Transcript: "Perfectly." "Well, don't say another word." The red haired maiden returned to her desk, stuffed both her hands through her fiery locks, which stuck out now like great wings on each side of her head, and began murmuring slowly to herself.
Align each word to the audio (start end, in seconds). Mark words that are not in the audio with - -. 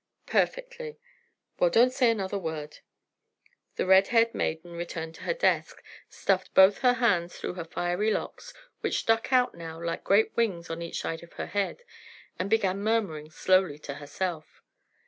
"Perfectly." 0.25 0.97
"Well, 1.59 1.69
don't 1.69 1.93
say 1.93 2.09
another 2.09 2.39
word." 2.39 2.79
The 3.75 3.85
red 3.85 4.07
haired 4.07 4.33
maiden 4.33 4.71
returned 4.71 5.13
to 5.13 5.23
her 5.25 5.33
desk, 5.35 5.83
stuffed 6.09 6.51
both 6.55 6.79
her 6.79 6.93
hands 6.93 7.37
through 7.37 7.53
her 7.53 7.65
fiery 7.65 8.09
locks, 8.09 8.51
which 8.79 8.97
stuck 9.01 9.31
out 9.31 9.53
now 9.53 9.79
like 9.79 10.03
great 10.03 10.35
wings 10.35 10.71
on 10.71 10.81
each 10.81 10.99
side 11.01 11.21
of 11.21 11.33
her 11.33 11.45
head, 11.45 11.83
and 12.39 12.49
began 12.49 12.79
murmuring 12.79 13.29
slowly 13.29 13.77
to 13.77 13.93
herself. 13.93 14.63